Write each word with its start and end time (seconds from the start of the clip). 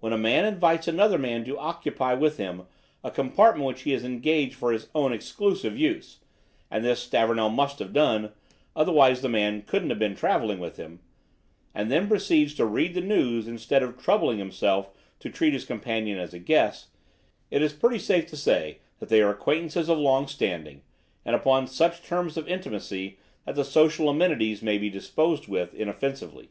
When 0.00 0.12
a 0.12 0.18
man 0.18 0.44
invites 0.44 0.88
another 0.88 1.18
man 1.18 1.44
to 1.44 1.56
occupy 1.56 2.14
with 2.14 2.36
him 2.36 2.66
a 3.04 3.12
compartment 3.12 3.64
which 3.68 3.82
he 3.82 3.92
has 3.92 4.02
engaged 4.02 4.56
for 4.56 4.72
his 4.72 4.88
own 4.92 5.12
exclusive 5.12 5.78
use 5.78 6.18
and 6.68 6.84
this 6.84 6.98
Stavornell 7.04 7.48
must 7.48 7.78
have 7.78 7.92
done, 7.92 8.32
otherwise 8.74 9.22
the 9.22 9.28
man 9.28 9.62
couldn't 9.62 9.90
have 9.90 10.00
been 10.00 10.16
travelling 10.16 10.58
with 10.58 10.78
him 10.78 10.98
and 11.76 11.92
then 11.92 12.08
proceeds 12.08 12.54
to 12.56 12.66
read 12.66 12.94
the 12.94 13.00
news 13.00 13.46
instead 13.46 13.84
of 13.84 14.02
troubling 14.02 14.38
himself 14.38 14.90
to 15.20 15.30
treat 15.30 15.52
his 15.52 15.64
companion 15.64 16.18
as 16.18 16.34
a 16.34 16.40
guest, 16.40 16.88
it 17.48 17.62
is 17.62 17.72
pretty 17.72 18.00
safe 18.00 18.26
to 18.30 18.36
say 18.36 18.78
that 18.98 19.10
they 19.10 19.22
are 19.22 19.30
acquaintances 19.30 19.88
of 19.88 19.96
long 19.96 20.26
standing, 20.26 20.82
and 21.24 21.36
upon 21.36 21.68
such 21.68 22.02
terms 22.02 22.36
of 22.36 22.48
intimacy 22.48 23.16
that 23.46 23.54
the 23.54 23.62
social 23.64 24.08
amenities 24.08 24.60
may 24.60 24.76
be 24.76 24.90
dispensed 24.90 25.46
with 25.48 25.72
inoffensively. 25.72 26.48